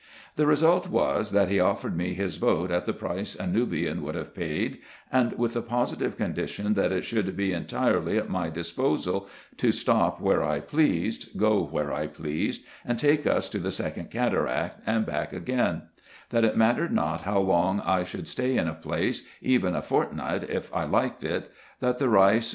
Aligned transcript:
The 0.35 0.47
result 0.47 0.89
was, 0.89 1.29
that 1.29 1.49
he 1.49 1.59
offered 1.59 1.95
me 1.95 2.15
his 2.15 2.39
boat 2.39 2.71
at 2.71 2.87
the 2.87 2.91
price 2.91 3.35
a 3.35 3.45
Nubian 3.45 4.01
would 4.01 4.15
have 4.15 4.33
paid; 4.33 4.79
and 5.11 5.33
with 5.33 5.53
the 5.53 5.61
positive 5.61 6.17
condition, 6.17 6.73
that 6.73 6.91
it 6.91 7.05
should 7.05 7.37
be 7.37 7.53
entirely 7.53 8.17
at 8.17 8.27
my 8.27 8.49
disposal, 8.49 9.29
to 9.57 9.71
stop 9.71 10.19
where 10.19 10.43
I 10.43 10.59
pleased, 10.59 11.37
go 11.37 11.61
where 11.61 11.93
I 11.93 12.07
pleased, 12.07 12.65
and 12.83 12.97
take 12.97 13.27
us 13.27 13.47
to 13.49 13.59
the 13.59 13.69
second 13.69 14.09
cataract 14.09 14.79
and 14.87 15.05
back 15.05 15.33
again; 15.33 15.83
that 16.31 16.45
it 16.45 16.57
mattered 16.57 16.91
not 16.91 17.21
how 17.21 17.37
long 17.39 17.79
I 17.81 18.03
should 18.03 18.27
stay 18.27 18.57
in 18.57 18.67
a 18.67 18.73
place, 18.73 19.27
even 19.39 19.75
a 19.75 19.83
fortnight 19.83 20.49
if 20.49 20.75
I 20.75 20.83
liked 20.85 21.23
it; 21.23 21.51
that 21.79 21.99
the 21.99 22.05
Eeis 22.05 22.09
IN 22.09 22.13
EGYPT, 22.13 22.13
NUBIA, 22.25 22.41
&c. 22.41 22.49